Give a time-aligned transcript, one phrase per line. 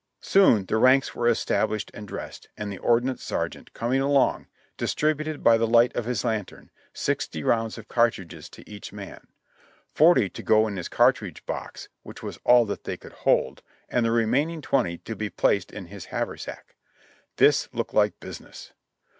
[0.21, 5.57] Soon the ranks were established and dressed; and the ordnance sergeant, coming along, distributed by
[5.59, 9.27] the light of his lantern sixty rounds of cartridges to each man;
[9.93, 13.61] forty to go in his car tridge box, which was all that they could hold,
[13.89, 16.75] and the remaining twenty to be placed in his haversack.
[17.37, 18.73] This looked like business.